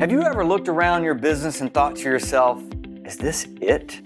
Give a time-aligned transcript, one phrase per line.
[0.00, 2.62] Have you ever looked around your business and thought to yourself,
[3.04, 4.00] is this it?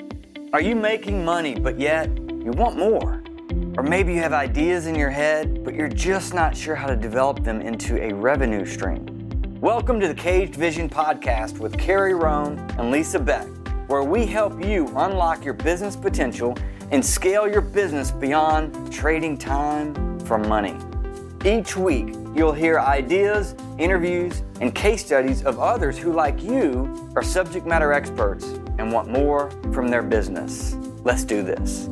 [0.53, 3.23] Are you making money, but yet you want more?
[3.77, 6.97] Or maybe you have ideas in your head, but you're just not sure how to
[6.97, 9.07] develop them into a revenue stream.
[9.61, 13.47] Welcome to the Caged Vision Podcast with Carrie Roan and Lisa Beck,
[13.87, 16.59] where we help you unlock your business potential
[16.91, 20.77] and scale your business beyond trading time for money.
[21.45, 27.23] Each week, you'll hear ideas, interviews, and case studies of others who, like you, are
[27.23, 28.45] subject matter experts
[28.79, 30.75] and want more from their business.
[31.05, 31.89] Let's do this.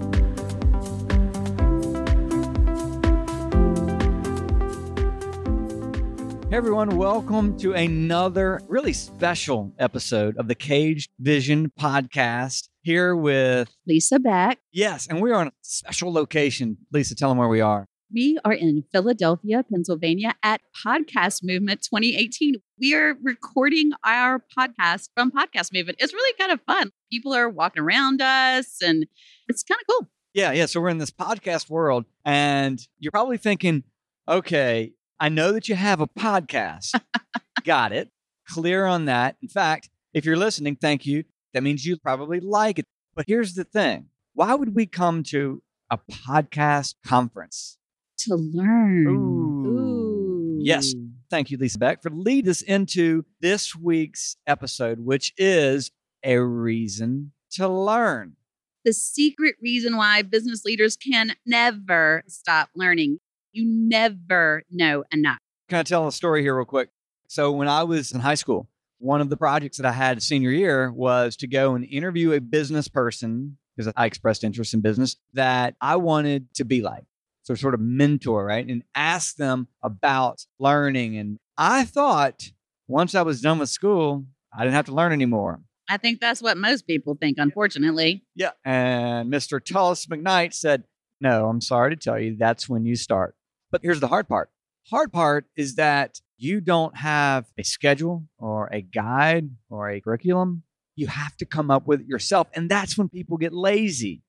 [6.51, 12.69] Hey everyone, welcome to another really special episode of the Caged Vision podcast.
[12.83, 14.59] Here with Lisa Beck.
[14.73, 16.79] Yes, and we are on a special location.
[16.93, 17.87] Lisa, tell them where we are.
[18.15, 22.57] We are in Philadelphia, Pennsylvania at Podcast Movement 2018.
[22.79, 25.97] We are recording our podcast from Podcast Movement.
[25.99, 26.91] It's really kind of fun.
[27.11, 29.07] People are walking around us and
[29.49, 30.11] it's kind of cool.
[30.35, 30.67] Yeah, yeah.
[30.67, 33.83] So we're in this podcast world, and you're probably thinking,
[34.29, 37.01] okay, I know that you have a podcast.
[37.65, 38.11] Got it.
[38.47, 39.37] Clear on that.
[39.41, 41.25] In fact, if you're listening, thank you.
[41.55, 42.85] That means you probably like it.
[43.15, 47.79] But here's the thing why would we come to a podcast conference?
[48.29, 49.07] To learn.
[49.09, 49.67] Ooh.
[49.67, 50.59] Ooh.
[50.61, 50.95] Yes.
[51.29, 55.91] Thank you, Lisa Beck, for lead us into this week's episode, which is
[56.23, 58.37] a reason to learn.
[58.85, 63.19] The secret reason why business leaders can never stop learning.
[63.53, 65.39] You never know enough.
[65.69, 66.91] Can I tell a story here, real quick?
[67.29, 68.69] So, when I was in high school,
[68.99, 72.41] one of the projects that I had senior year was to go and interview a
[72.41, 77.05] business person because I expressed interest in business that I wanted to be like.
[77.45, 78.67] So, sort of mentor, right?
[78.67, 81.17] And ask them about learning.
[81.17, 82.51] And I thought
[82.87, 84.25] once I was done with school,
[84.57, 85.61] I didn't have to learn anymore.
[85.89, 88.25] I think that's what most people think, unfortunately.
[88.35, 88.53] Yeah.
[88.65, 89.63] And Mr.
[89.63, 90.85] Tullis McKnight said,
[91.21, 93.35] No, I'm sorry to tell you, that's when you start.
[93.71, 94.51] But here's the hard part.
[94.91, 100.63] Hard part is that you don't have a schedule or a guide or a curriculum.
[100.97, 102.49] You have to come up with it yourself.
[102.55, 104.23] And that's when people get lazy.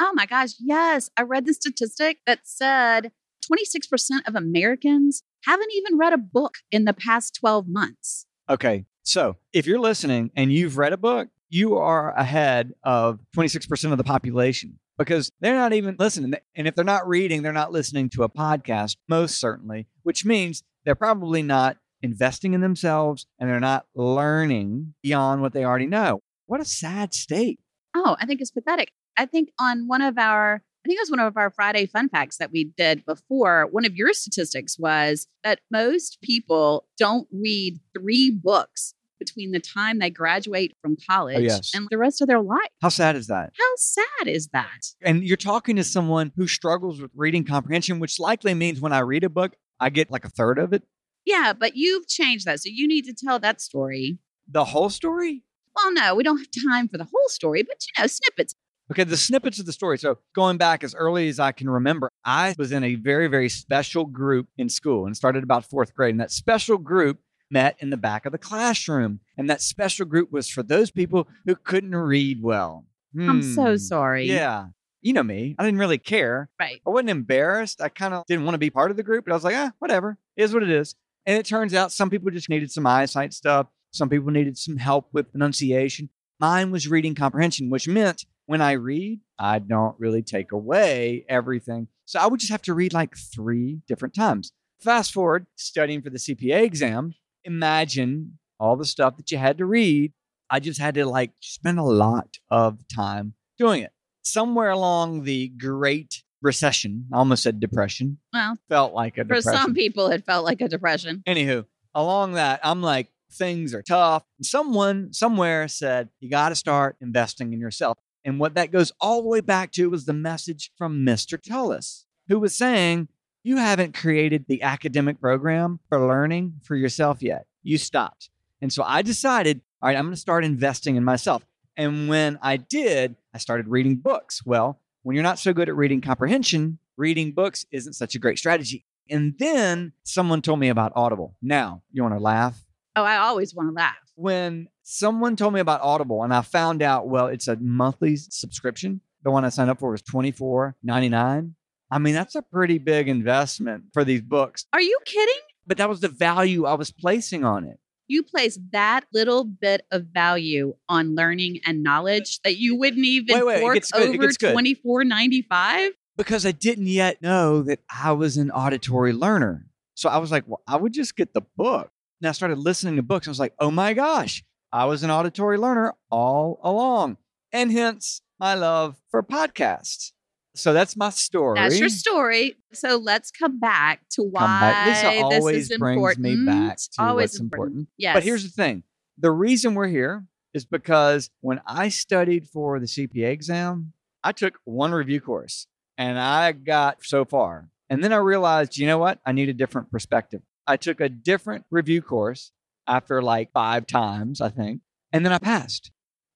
[0.00, 1.10] Oh my gosh, yes.
[1.16, 3.12] I read the statistic that said
[3.52, 8.26] 26% of Americans haven't even read a book in the past 12 months.
[8.48, 8.84] Okay.
[9.02, 13.98] So if you're listening and you've read a book, you are ahead of 26% of
[13.98, 16.34] the population because they're not even listening.
[16.54, 20.62] And if they're not reading, they're not listening to a podcast, most certainly, which means
[20.84, 26.20] they're probably not investing in themselves and they're not learning beyond what they already know.
[26.46, 27.60] What a sad state.
[27.94, 28.92] Oh, I think it's pathetic.
[29.16, 32.08] I think on one of our, I think it was one of our Friday fun
[32.08, 37.78] facts that we did before, one of your statistics was that most people don't read
[37.96, 41.70] three books between the time they graduate from oh, college Oh, yes.
[41.74, 42.68] and the rest of their life.
[42.80, 43.52] How sad is that?
[43.56, 44.86] How sad is that?
[45.00, 48.98] And you're talking to someone who struggles with reading comprehension, which likely means when I
[49.00, 50.82] read a book, I get like a third of it.
[51.24, 52.60] Yeah, but you've changed that.
[52.60, 54.18] So you need to tell that story.
[54.50, 55.44] The whole story?
[55.76, 58.54] Well, no, we don't have time for the whole story, but you know, snippets.
[58.92, 59.96] Okay, the snippets of the story.
[59.96, 63.48] So, going back as early as I can remember, I was in a very, very
[63.48, 66.10] special group in school and started about fourth grade.
[66.12, 67.18] And that special group
[67.50, 69.20] met in the back of the classroom.
[69.38, 72.84] And that special group was for those people who couldn't read well.
[73.18, 73.76] I'm so Hmm.
[73.78, 74.26] sorry.
[74.26, 74.66] Yeah.
[75.00, 75.54] You know me.
[75.58, 76.50] I didn't really care.
[76.60, 76.80] Right.
[76.86, 77.80] I wasn't embarrassed.
[77.80, 79.56] I kind of didn't want to be part of the group, but I was like,
[79.56, 80.18] ah, whatever.
[80.36, 80.94] It is what it is.
[81.24, 83.68] And it turns out some people just needed some eyesight stuff.
[83.90, 86.10] Some people needed some help with pronunciation.
[86.40, 91.88] Mine was reading comprehension, which meant when I read, I don't really take away everything.
[92.04, 94.52] So I would just have to read like three different times.
[94.78, 97.14] Fast forward, studying for the CPA exam,
[97.44, 100.12] imagine all the stuff that you had to read.
[100.50, 103.92] I just had to like spend a lot of time doing it.
[104.22, 109.62] Somewhere along the Great Recession, I almost said depression, Well, felt like a for depression.
[109.62, 111.22] some people, it felt like a depression.
[111.26, 111.64] Anywho,
[111.94, 114.24] along that, I'm like, things are tough.
[114.42, 117.96] Someone somewhere said, you got to start investing in yourself.
[118.24, 121.40] And what that goes all the way back to was the message from Mr.
[121.40, 123.08] Tullis, who was saying,
[123.42, 127.46] you haven't created the academic program for learning for yourself yet.
[127.62, 128.30] You stopped.
[128.60, 131.44] And so I decided, all right, I'm going to start investing in myself.
[131.76, 134.44] And when I did, I started reading books.
[134.44, 138.38] Well, when you're not so good at reading comprehension, reading books isn't such a great
[138.38, 138.84] strategy.
[139.10, 141.34] And then someone told me about Audible.
[141.42, 142.64] Now, you want to laugh?
[142.94, 143.96] Oh, I always want to laugh.
[144.14, 149.00] When someone told me about Audible and I found out, well, it's a monthly subscription.
[149.22, 151.52] The one I signed up for was $24.99.
[151.90, 154.66] I mean, that's a pretty big investment for these books.
[154.72, 155.34] Are you kidding?
[155.66, 157.78] But that was the value I was placing on it.
[158.08, 163.36] you place that little bit of value on learning and knowledge that you wouldn't even
[163.36, 165.92] Wait, wait, it fork over twenty four ninety five.
[166.16, 169.66] because I didn't yet know that I was an auditory learner.
[169.94, 171.90] So I was like, well, I would just get the book.
[172.20, 173.28] And I started listening to books.
[173.28, 177.18] I was like, oh my gosh, I was an auditory learner all along.
[177.52, 180.12] And hence my love for podcasts.
[180.54, 181.58] So that's my story.
[181.58, 182.56] That's your story.
[182.72, 184.86] So let's come back to why Come back.
[184.86, 186.24] This always is brings important.
[186.24, 187.88] me back to always what's important.
[187.96, 188.14] Yes.
[188.14, 188.82] But here's the thing
[189.18, 190.24] the reason we're here
[190.54, 193.92] is because when I studied for the CPA exam,
[194.24, 195.66] I took one review course
[195.96, 197.68] and I got so far.
[197.88, 199.18] And then I realized, you know what?
[199.26, 200.42] I need a different perspective.
[200.66, 202.52] I took a different review course
[202.86, 204.80] after like five times, I think.
[205.12, 205.90] And then I passed.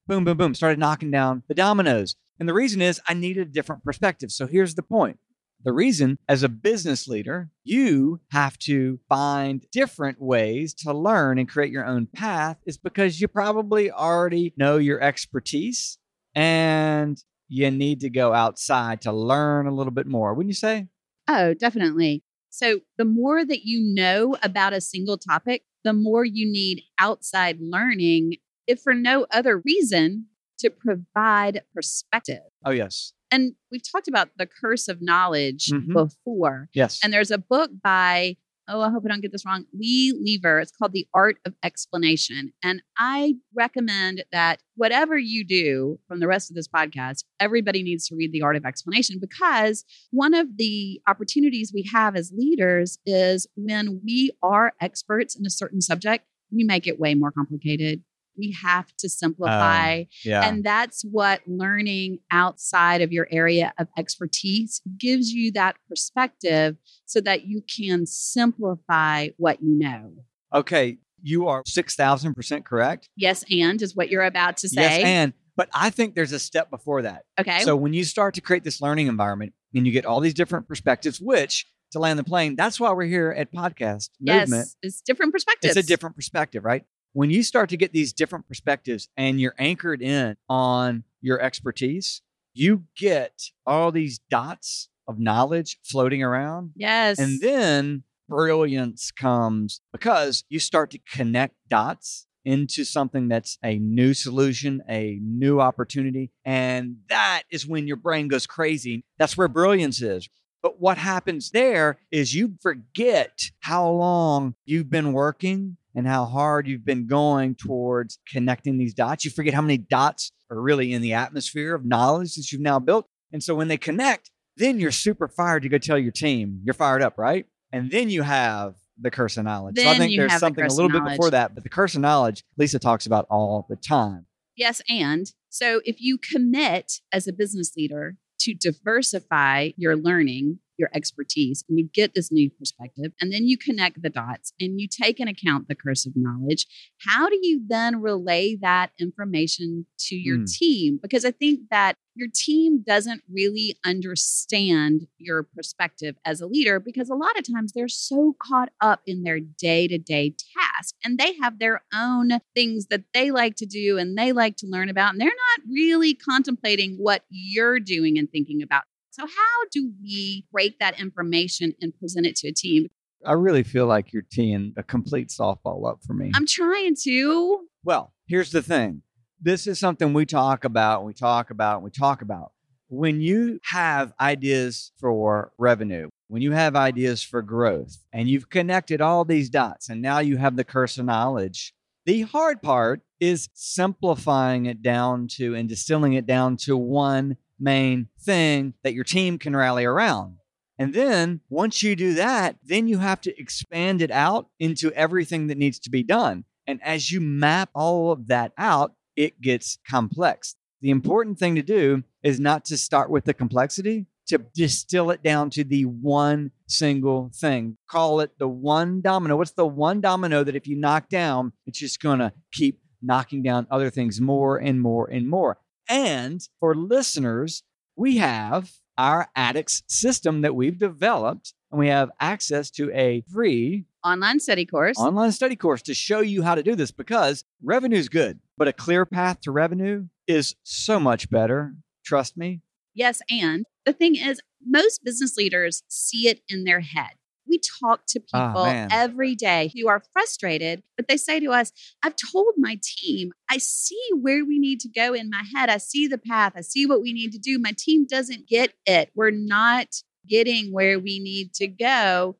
[0.06, 0.54] Boom, boom, boom.
[0.54, 2.14] Started knocking down the dominoes.
[2.38, 4.30] And the reason is I needed a different perspective.
[4.30, 5.18] So here's the point.
[5.64, 11.48] The reason, as a business leader, you have to find different ways to learn and
[11.48, 15.98] create your own path is because you probably already know your expertise
[16.34, 20.88] and you need to go outside to learn a little bit more, wouldn't you say?
[21.26, 22.22] Oh, definitely.
[22.50, 27.58] So, the more that you know about a single topic, the more you need outside
[27.60, 28.34] learning,
[28.66, 30.26] if for no other reason,
[30.58, 32.42] to provide perspective.
[32.64, 33.12] Oh, yes.
[33.30, 35.92] And we've talked about the curse of knowledge Mhm.
[35.92, 36.68] before.
[36.74, 36.98] Yes.
[37.02, 38.36] And there's a book by,
[38.68, 40.60] oh, I hope I don't get this wrong, Lee LeFever.
[40.60, 42.52] It's called The Art of Explanation.
[42.62, 48.06] And I recommend that whatever you do from the rest of this podcast, everybody needs
[48.08, 52.98] to read The Art of Explanation because one of the opportunities we have as leaders
[53.06, 58.02] is when we are experts in a certain subject, we make it way more complicated.
[58.38, 60.04] We have to uh, simplify.
[60.24, 60.46] yeah.
[60.48, 67.20] And that's what learning outside of your area of expertise gives you that perspective so
[67.20, 70.12] that you can simplify what you know.
[70.54, 70.98] okay.
[71.22, 73.08] You are 6,000% correct.
[73.16, 74.82] Yes, and is what you're about to say.
[74.82, 75.02] Yes.
[75.04, 77.24] And, but I think there's a step before that.
[77.40, 77.60] okay.
[77.60, 80.68] So when you start to create this learning environment and you get all these different
[80.68, 84.68] perspectives, which to land the plane, that's why we're here at Podcast yes, Movement.
[84.82, 85.76] it's different perspectives.
[85.76, 86.84] It's a different perspective, right?
[87.16, 92.20] When you start to get these different perspectives and you're anchored in on your expertise,
[92.52, 96.72] you get all these dots of knowledge floating around.
[96.76, 97.18] Yes.
[97.18, 104.12] And then brilliance comes because you start to connect dots into something that's a new
[104.12, 106.32] solution, a new opportunity.
[106.44, 109.06] And that is when your brain goes crazy.
[109.18, 110.28] That's where brilliance is.
[110.62, 116.68] But what happens there is you forget how long you've been working and how hard
[116.68, 119.24] you've been going towards connecting these dots.
[119.24, 122.78] You forget how many dots are really in the atmosphere of knowledge that you've now
[122.78, 123.06] built.
[123.32, 126.60] And so when they connect, then you're super fired to go tell your team.
[126.64, 127.46] You're fired up, right?
[127.72, 129.78] And then you have the curse of knowledge.
[129.78, 131.94] so I think there's have the something a little bit before that, but the curse
[131.94, 134.26] of knowledge, Lisa talks about all the time.
[134.54, 140.90] Yes, and so if you commit as a business leader to diversify your learning, your
[140.94, 144.88] expertise, and you get this new perspective, and then you connect the dots and you
[144.88, 146.66] take into account the curse of knowledge,
[147.06, 150.44] how do you then relay that information to your Hmm.
[150.46, 150.98] team?
[151.02, 157.10] Because I think that your team doesn't really understand your perspective as a leader because
[157.10, 161.18] a lot of times they're so caught up in their day to day task and
[161.18, 164.88] they have their own things that they like to do and they like to learn
[164.88, 165.12] about.
[165.12, 168.84] And they're not really contemplating what you're doing and thinking about.
[169.18, 172.88] So, how do we break that information and present it to a team?
[173.24, 176.32] I really feel like you're teeing a complete softball up for me.
[176.34, 177.66] I'm trying to.
[177.82, 179.00] Well, here's the thing.
[179.40, 182.52] This is something we talk about, we talk about, we talk about.
[182.88, 189.00] When you have ideas for revenue, when you have ideas for growth, and you've connected
[189.00, 191.72] all these dots, and now you have the curse of knowledge,
[192.04, 198.08] the hard part is simplifying it down to and distilling it down to one main
[198.20, 200.38] thing that your team can rally around.
[200.78, 205.46] And then once you do that, then you have to expand it out into everything
[205.46, 206.44] that needs to be done.
[206.66, 210.56] And as you map all of that out, it gets complex.
[210.82, 215.22] The important thing to do is not to start with the complexity, to distill it
[215.22, 217.78] down to the one single thing.
[217.88, 219.36] Call it the one domino.
[219.36, 223.42] What's the one domino that if you knock down, it's just going to keep knocking
[223.42, 225.58] down other things more and more and more.
[225.88, 227.62] And for listeners,
[227.96, 233.86] we have our addicts system that we've developed, and we have access to a free
[234.04, 234.96] Online study course.
[234.98, 238.68] online study course to show you how to do this because revenue is good, but
[238.68, 241.74] a clear path to revenue is so much better.
[242.04, 242.60] Trust me.
[242.94, 247.10] Yes, and the thing is, most business leaders see it in their head.
[247.48, 248.88] We talk to Ah, people man.
[248.90, 251.72] every day who are frustrated, but they say to us,
[252.02, 255.68] I've told my team, I see where we need to go in my head.
[255.70, 256.52] I see the path.
[256.56, 257.58] I see what we need to do.
[257.58, 259.10] My team doesn't get it.
[259.14, 262.36] We're not getting where we need to go.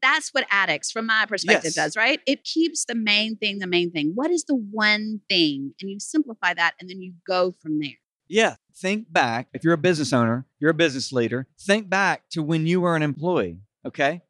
[0.00, 1.74] That's what addicts, from my perspective, Yes.
[1.76, 2.20] does, right?
[2.26, 4.12] It keeps the main thing the main thing.
[4.14, 5.72] What is the one thing?
[5.80, 7.98] And you simplify that and then you go from there.
[8.28, 8.56] Yeah.
[8.76, 9.48] Think back.
[9.54, 12.96] If you're a business owner, you're a business leader, think back to when you were
[12.96, 13.58] an employee.
[13.86, 14.22] Okay.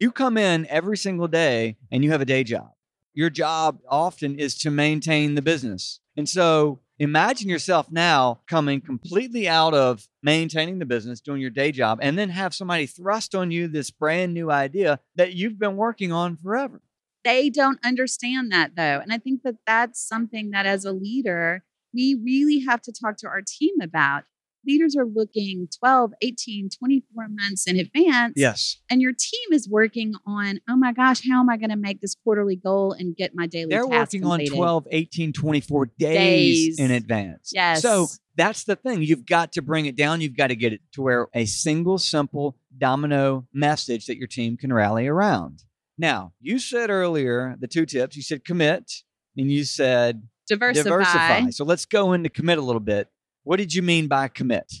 [0.00, 2.70] You come in every single day and you have a day job.
[3.12, 6.00] Your job often is to maintain the business.
[6.16, 11.70] And so imagine yourself now coming completely out of maintaining the business, doing your day
[11.70, 15.76] job, and then have somebody thrust on you this brand new idea that you've been
[15.76, 16.80] working on forever.
[17.22, 19.00] They don't understand that though.
[19.02, 23.18] And I think that that's something that as a leader, we really have to talk
[23.18, 24.24] to our team about.
[24.66, 28.34] Leaders are looking 12, 18, 24 months in advance.
[28.36, 28.76] Yes.
[28.90, 32.00] And your team is working on, oh my gosh, how am I going to make
[32.00, 34.52] this quarterly goal and get my daily They're working completed?
[34.52, 36.78] on 12, 18, 24 days, Days.
[36.78, 37.50] in advance.
[37.54, 37.82] Yes.
[37.82, 39.02] So that's the thing.
[39.02, 40.20] You've got to bring it down.
[40.20, 44.56] You've got to get it to where a single, simple domino message that your team
[44.56, 45.64] can rally around.
[45.98, 48.90] Now, you said earlier the two tips you said commit
[49.36, 51.50] and you said diversify.
[51.50, 53.08] So let's go into commit a little bit.
[53.44, 54.72] What did you mean by commit?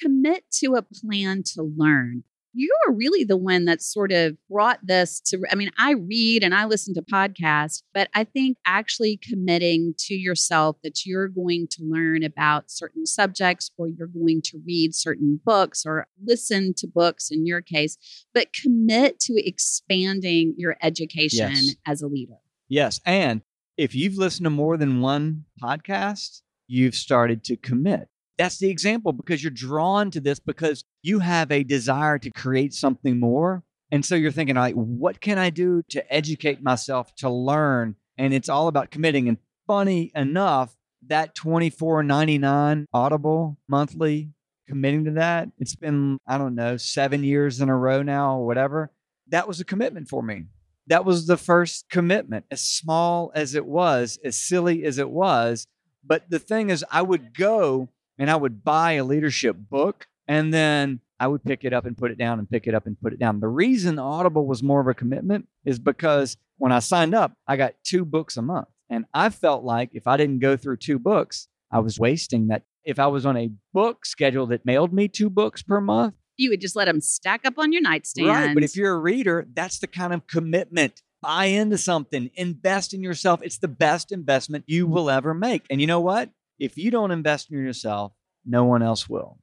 [0.00, 2.22] commit to a plan to learn.
[2.54, 5.42] You are really the one that sort of brought this to.
[5.50, 10.14] I mean, I read and I listen to podcasts, but I think actually committing to
[10.14, 15.40] yourself that you're going to learn about certain subjects or you're going to read certain
[15.44, 17.98] books or listen to books in your case,
[18.32, 21.74] but commit to expanding your education Yes.
[21.86, 22.38] as a leader.
[22.68, 23.00] Yes.
[23.04, 23.42] And
[23.76, 28.08] if you've listened to more than one podcast, you've started to commit.
[28.36, 32.72] That's the example because you're drawn to this because you have a desire to create
[32.72, 33.64] something more.
[33.90, 37.96] And so you're thinking, like, what can I do to educate myself to learn?
[38.16, 39.28] And it's all about committing.
[39.28, 44.30] And funny enough, that twenty four ninety nine Audible monthly
[44.68, 48.46] committing to that, it's been, I don't know, seven years in a row now or
[48.46, 48.92] whatever.
[49.28, 50.44] That was a commitment for me
[50.88, 55.66] that was the first commitment, as small as it was, as silly as it was.
[56.04, 57.88] But the thing is, I would go
[58.18, 61.96] and I would buy a leadership book and then I would pick it up and
[61.96, 63.40] put it down and pick it up and put it down.
[63.40, 67.56] The reason Audible was more of a commitment is because when I signed up, I
[67.56, 68.68] got two books a month.
[68.90, 72.62] And I felt like if I didn't go through two books, I was wasting that.
[72.84, 76.50] If I was on a book schedule that mailed me two books per month, You
[76.50, 78.28] would just let them stack up on your nightstand.
[78.28, 78.54] Right.
[78.54, 81.02] But if you're a reader, that's the kind of commitment.
[81.20, 83.40] Buy into something, invest in yourself.
[83.42, 84.90] It's the best investment you mm.
[84.90, 85.64] will ever make.
[85.68, 86.30] And you know what?
[86.58, 88.12] If you don't invest in yourself,
[88.44, 89.38] no one else will.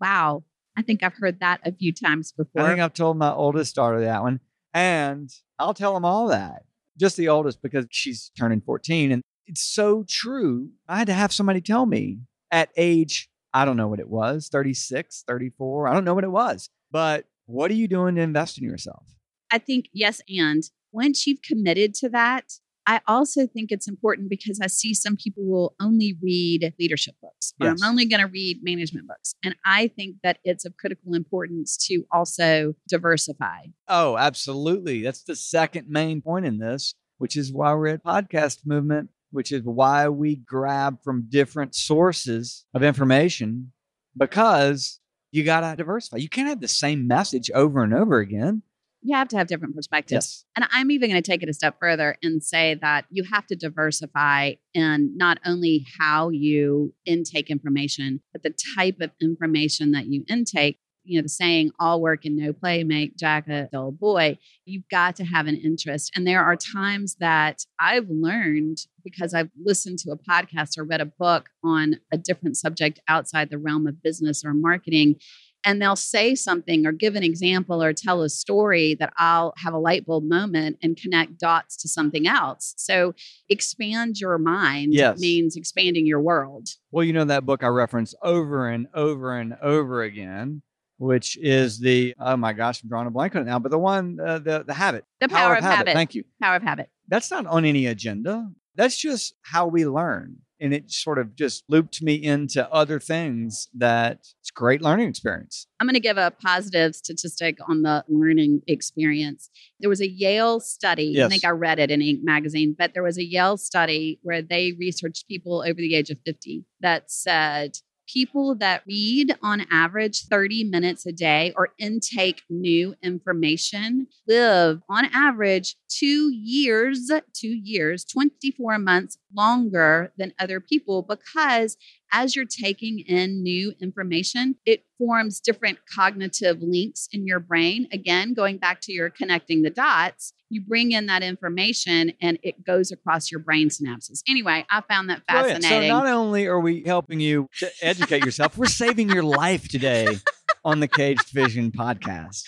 [0.00, 0.44] wow,
[0.76, 2.62] I think I've heard that a few times before.
[2.62, 4.40] I think I've told my oldest daughter that one.
[4.72, 6.62] And I'll tell them all that.
[6.98, 9.12] Just the oldest because she's turning 14.
[9.12, 10.70] And it's so true.
[10.88, 12.20] I had to have somebody tell me
[12.50, 15.88] at age, I don't know what it was, 36, 34.
[15.88, 16.68] I don't know what it was.
[16.90, 19.04] But what are you doing to invest in yourself?
[19.52, 22.52] I think yes, and once you've committed to that,
[22.86, 27.52] I also think it's important because I see some people will only read leadership books,
[27.60, 27.80] or Yes.
[27.82, 29.34] I'm only going to read management books.
[29.44, 33.66] And I think that it's of critical importance to also diversify.
[33.86, 35.02] Oh, absolutely.
[35.02, 39.52] That's the second main point in this, which is why we're at Podcast Movement, which
[39.52, 43.72] is why we grab from different sources of information
[44.16, 44.98] because
[45.30, 46.16] you got to diversify.
[46.16, 48.62] You can't have the same message over and over again.
[49.02, 50.44] You have to have different perspectives.
[50.56, 53.46] And I'm even going to take it a step further and say that you have
[53.46, 60.06] to diversify in not only how you intake information, but the type of information that
[60.06, 60.78] you intake.
[61.04, 64.38] You know, the saying, all work and no play make Jack a dull boy.
[64.66, 66.12] You've got to have an interest.
[66.14, 71.00] And there are times that I've learned because I've listened to a podcast or read
[71.00, 75.16] a book on a different subject outside the realm of business or marketing
[75.64, 79.74] and they'll say something or give an example or tell a story that I'll have
[79.74, 82.74] a light bulb moment and connect dots to something else.
[82.76, 83.14] So
[83.48, 85.18] expand your mind Yes.
[85.20, 86.68] means expanding your world.
[86.90, 90.62] Well, you know that book I reference over and over and over again,
[90.98, 93.78] which is the oh my gosh, I'm drawing a blank on it now, but the
[93.78, 95.94] one uh, the the habit, The power, of habit.
[95.94, 96.24] Thank you.
[96.42, 96.90] Power of habit.
[97.08, 98.50] That's not on any agenda.
[98.76, 100.36] That's just how we learn.
[100.60, 105.08] And it sort of just looped me into other things that it's a great learning
[105.08, 105.66] experience.
[105.80, 109.50] I'm going to give a positive statistic on the learning experience.
[109.80, 112.20] There was a Yale study, I think I read it in Inc.
[112.22, 116.18] magazine, but there was a Yale study where they researched people over the age of
[116.26, 117.78] 50 that said
[118.12, 125.06] people that read on average 30 minutes a day or intake new information live on
[125.12, 131.76] average two years, two years, 24 months longer than other people because
[132.12, 137.88] as you're taking in new information, it forms different cognitive links in your brain.
[137.92, 142.64] Again, going back to your connecting the dots, you bring in that information and it
[142.64, 144.22] goes across your brain synapses.
[144.28, 145.62] Anyway, I found that oh, Brilliant.
[145.62, 145.90] fascinating.
[145.90, 147.48] So not only are we helping you
[147.80, 150.18] educate yourself, we're saving your life today
[150.64, 152.42] on the Caged Vision podcast.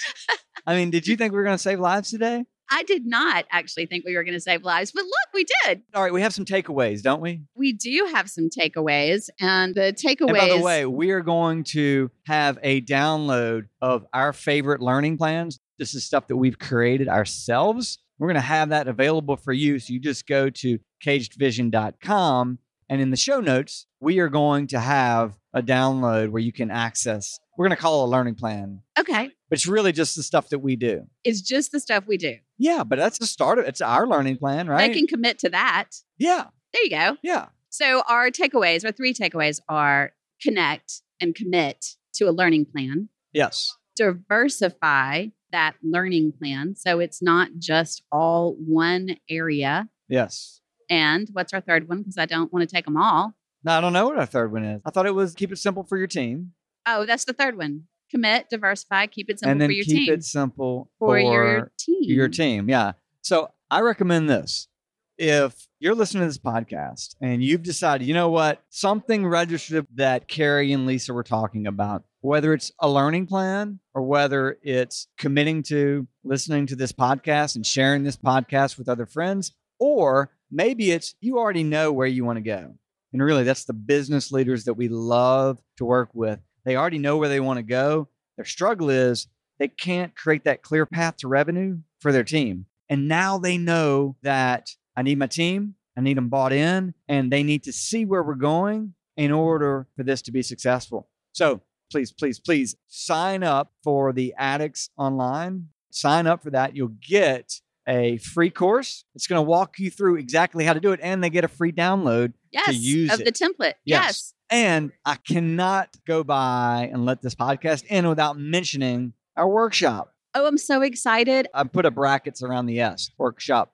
[0.66, 2.44] I mean, did you think we were going to save lives today?
[2.72, 5.82] I did not actually think we were going to save lives, but look, we did.
[5.94, 7.42] All right, we have some takeaways, don't we?
[7.54, 10.28] We do have some takeaways, and the takeaways.
[10.28, 15.18] And by the way, we are going to have a download of our favorite learning
[15.18, 15.60] plans.
[15.78, 17.98] This is stuff that we've created ourselves.
[18.18, 19.78] We're going to have that available for you.
[19.78, 22.58] So you just go to cagedvision.com
[22.88, 26.70] and in the show notes, we are going to have a download where you can
[26.70, 27.38] access.
[27.56, 30.48] We're going to call it a learning plan, okay, but it's really just the stuff
[30.50, 31.06] that we do.
[31.24, 32.36] it's just the stuff we do.
[32.58, 34.90] Yeah, but that's the start of it's our learning plan, right?
[34.92, 35.90] They can commit to that.
[36.18, 37.16] yeah, There you go.
[37.22, 37.46] yeah.
[37.68, 40.12] So our takeaways, our three takeaways are
[40.42, 43.76] connect and commit to a learning plan, Yes.
[43.96, 46.74] diversify that learning plan.
[46.76, 49.88] So it's not just all one area.
[50.08, 50.61] Yes.
[50.90, 51.98] And what's our third one?
[51.98, 53.34] Because I don't want to take them all.
[53.64, 54.82] Now, I don't know what our third one is.
[54.84, 56.52] I thought it was keep it simple for your team
[56.86, 57.84] Oh, that's the third one.
[58.10, 60.06] Commit, diversify, keep it simple and then for your keep team.
[60.06, 62.02] Keep it simple for your team.
[62.02, 62.68] your team.
[62.68, 62.92] Yeah.
[63.22, 64.68] So I recommend this.
[65.16, 70.26] If you're listening to this podcast and you've decided, you know what, something registered that
[70.26, 75.62] Carrie and Lisa were talking about, whether it's a learning plan or whether it's committing
[75.64, 81.14] to listening to this podcast and sharing this podcast with other friends, or maybe it's
[81.20, 82.74] you already know where you want to go.
[83.12, 86.38] And really, that's the business leaders that we love to work with.
[86.64, 88.08] They already know where they want to go.
[88.36, 89.26] Their struggle is
[89.58, 92.66] they can't create that clear path to revenue for their team.
[92.88, 97.32] And now they know that I need my team, I need them bought in, and
[97.32, 101.08] they need to see where we're going in order for this to be successful.
[101.32, 105.68] So please, please, please sign up for the Addicts Online.
[105.90, 106.74] Sign up for that.
[106.74, 109.04] You'll get a free course.
[109.14, 111.48] It's going to walk you through exactly how to do it, and they get a
[111.48, 113.24] free download yes, use of it.
[113.24, 113.74] the template.
[113.84, 114.02] Yes.
[114.04, 114.34] Yes.
[114.50, 120.14] and I cannot go by and let this podcast end without mentioning our workshop.
[120.34, 121.46] Oh, I'm so excited.
[121.52, 123.72] I put a brackets around the S workshop.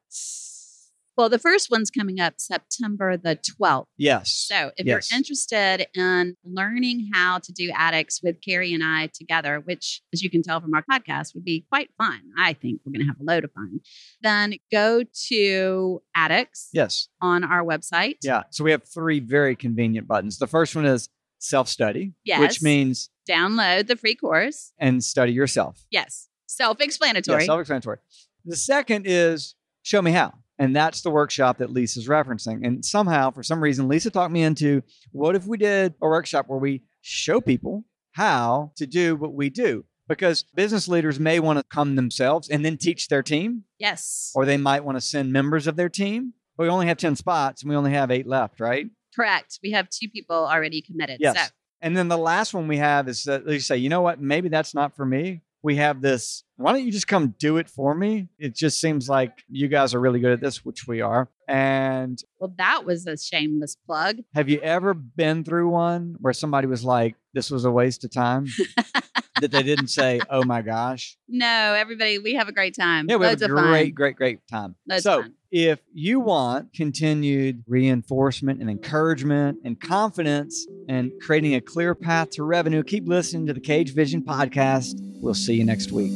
[1.19, 3.87] Well, the first one's coming up September the 12th.
[3.97, 4.31] Yes.
[4.31, 5.11] So if Yes.
[5.11, 10.23] you're interested in learning how to do addicts with Carrie and I together, which, as
[10.23, 12.21] you can tell from our podcast, would be quite fun.
[12.39, 13.81] I think we're going to have a load of fun.
[14.23, 17.09] Then go to addicts Yes.
[17.21, 18.19] on our website.
[18.23, 18.45] Yeah.
[18.51, 20.39] So we have three very convenient buttons.
[20.39, 21.09] The first one is
[21.41, 22.41] self study, Yes.
[22.41, 24.73] which means Download the free course.
[24.79, 25.85] and study yourself.
[25.91, 26.29] Yes.
[26.47, 27.43] Self explanatory.
[27.43, 27.99] Yeah, self explanatory.
[28.45, 30.35] The second is show me how.
[30.59, 32.67] And that's the workshop that Lisa's referencing.
[32.67, 36.47] And somehow, for some reason, Lisa talked me into what if we did a workshop
[36.49, 39.85] where we show people how to do what we do?
[40.09, 44.33] Because business leaders may want to come themselves and then teach their team, yes.
[44.35, 46.33] or they might want to send members of their team.
[46.57, 48.87] But we only have 10 spots and we only have eight left, right?
[49.15, 49.61] Correct.
[49.63, 51.19] We have two people already committed.
[51.21, 51.37] Yes.
[51.37, 54.01] So And then the last one we have is uh, that you say, you know
[54.01, 55.43] what, maybe that's not for me.
[55.63, 56.45] We have this.
[56.57, 58.29] Why don't you just come do it for me?
[58.39, 61.29] It just seems like you guys are really good at this, which we are.
[61.47, 64.19] And well, that was a shameless plug.
[64.35, 68.13] have you ever been through one where somebody was like, this was a waste of
[68.13, 68.47] time?
[69.41, 71.17] that they didn't say, oh my gosh.
[71.29, 73.07] No, everybody, we have a great time.
[73.09, 74.75] Yeah, we Loads have a of great, great, great time.
[74.87, 75.25] Loads so.
[75.51, 82.43] If you want continued reinforcement and encouragement and confidence and creating a clear path to
[82.43, 85.01] revenue, keep listening to the Caged Vision podcast.
[85.23, 86.13] We'll see you next week.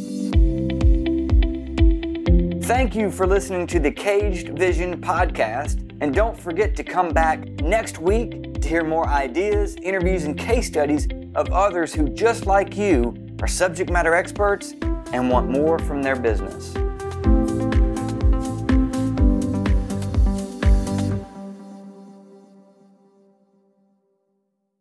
[2.64, 5.96] Thank you for listening to the Caged Vision podcast.
[6.02, 10.66] And don't forget to come back next week to hear more ideas, interviews, and case
[10.66, 14.74] studies of others who, just like you, are subject matter experts
[15.14, 16.74] and want more from their business.